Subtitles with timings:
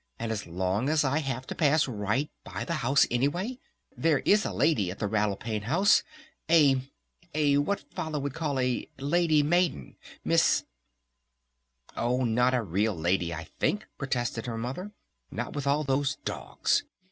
[0.17, 3.59] And as long as I have to pass right by the house anyway?
[3.95, 6.01] There is a lady at the Rattle Pane House!
[6.49, 6.81] A
[7.35, 9.97] A what Father would call a Lady Maiden!
[10.25, 10.65] Miss"
[11.95, 14.91] "Oh not a real lady, I think," protested her Mother.
[15.29, 16.81] "Not with all those dogs.